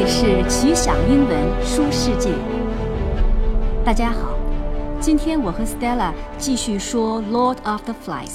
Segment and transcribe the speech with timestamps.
[0.00, 2.32] 里是奇想英文书世界。
[3.84, 4.34] 大家好，
[4.98, 8.28] 今天我和 Stella 继续说《Lord of the Flies》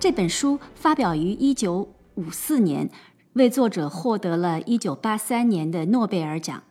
[0.00, 2.90] 这本书，发表于1954年，
[3.34, 6.62] 为作者获得了一九八三年的诺贝尔奖。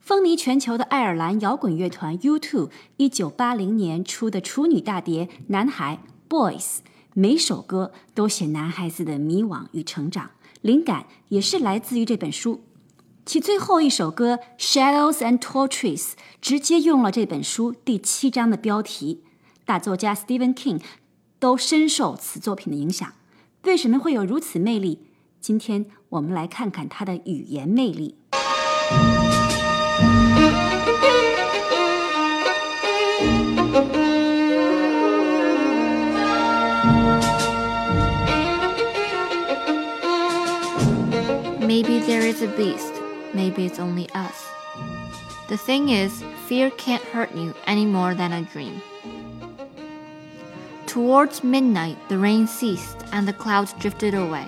[0.00, 5.98] 风靡全球的爱尔兰摇滚乐团 U2 一九八零年出的处女大碟《男孩》
[6.30, 6.78] （Boys），
[7.12, 10.30] 每首歌都写男孩子的迷惘与成长。
[10.62, 12.62] 灵感也是来自于这本书，
[13.26, 16.02] 其最后一首歌《Shadows and Tall Trees》
[16.42, 19.22] 直接用了这本书第七章的标题。
[19.64, 20.82] 大作家 Stephen King
[21.38, 23.10] 都深受此作品的影响。
[23.62, 25.06] 为什么会有如此魅力？
[25.40, 28.16] 今天我们来看看它的语言魅力。
[41.66, 42.93] Maybe there is a beast
[43.34, 44.46] maybe it's only us.
[45.48, 48.80] The thing is, fear can't hurt you any more than a dream.
[50.86, 54.46] Towards midnight, the rain ceased and the clouds drifted away,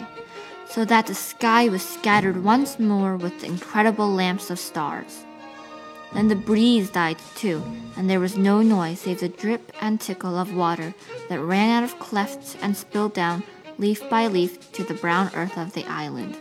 [0.69, 5.25] so that the sky was scattered once more with incredible lamps of stars.
[6.15, 7.63] Then the breeze died too,
[7.97, 10.95] and there was no noise save the drip and tickle of water
[11.29, 13.43] that ran out of clefts and spilled down,
[13.77, 16.39] leaf by leaf, to the brown earth of the island.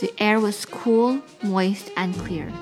[0.00, 2.52] The air was cool, moist, and clear,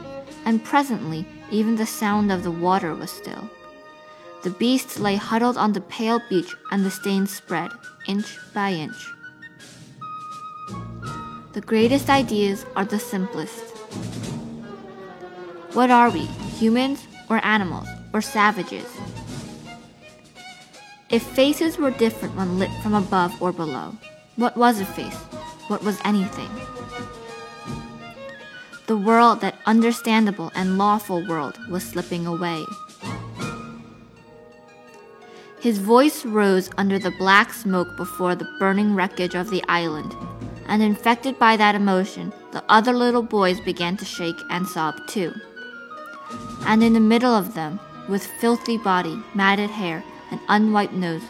[0.45, 3.51] and presently even the sound of the water was still.
[4.45, 7.71] The beasts lay huddled on the pale beach, and the stains spread,
[8.07, 9.13] inch by inch.
[11.55, 13.65] The greatest ideas are the simplest.
[15.73, 16.27] What are we,
[16.59, 18.87] humans, or animals, or savages?
[21.11, 23.97] If faces were different when lit from above or below,
[24.37, 25.17] what was a face?
[25.69, 26.51] What was anything?
[28.87, 32.67] The world, that understandable and lawful world, was slipping away.
[35.59, 40.15] His voice rose under the black smoke before the burning wreckage of the island,
[40.67, 45.33] and infected by that emotion, the other little boys began to shake and sob too.
[46.67, 51.23] And in the middle of them, with filthy body, matted hair, and unwiped nose,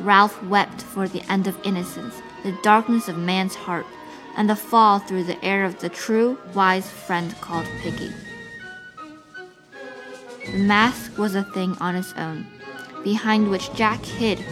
[0.00, 3.86] Ralph wept for the end of innocence, the darkness of man's heart,
[4.36, 8.12] and the fall through the air of the true, wise friend called Piggy.
[10.52, 12.46] The mask was a thing on its own,
[13.02, 14.44] behind which Jack hid,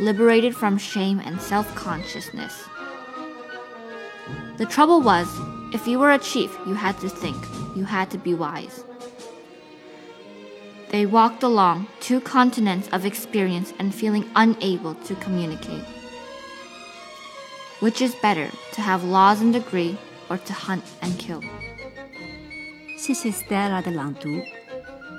[0.00, 2.64] liberated from shame and self consciousness.
[4.56, 5.28] The trouble was,
[5.72, 7.36] if you were a chief, you had to think,
[7.76, 8.84] you had to be wise.
[10.90, 15.84] They walked along two continents of experience and feeling unable to communicate.
[17.78, 19.96] Which is better, to have laws and degree
[20.30, 21.42] or to hunt and kill?
[22.96, 24.30] 谢谢 Stella 的朗读。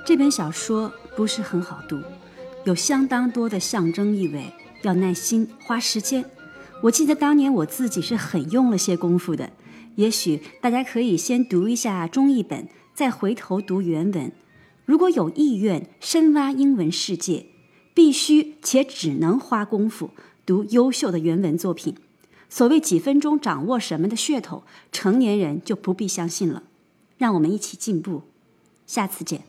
[0.04, 2.02] 这本小说不是很好读，
[2.64, 4.52] 有相当多的象征意味，
[4.82, 6.24] 要耐心花时间。
[6.82, 9.50] 我记得当年我自己是很用了些功夫的。
[9.94, 14.32] 也许大家可以先读一下中译本，再回头读原文。
[14.84, 17.46] 如果有意愿深挖英文世界，
[17.94, 20.10] 必须且只能花功夫
[20.44, 21.94] 读优秀的原文作品。
[22.48, 26.64] 所谓几分钟掌握什么的噱头，成年人就不必相信了。
[27.18, 28.22] 让我们一起进步，
[28.86, 29.42] 下次见。